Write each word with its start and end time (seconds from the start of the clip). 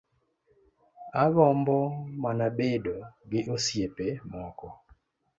Agombo 1.23 1.75
mana 2.21 2.45
bedo 2.57 2.95
gi 3.29 3.39
osiepe 3.53 4.07
moko 4.31 4.67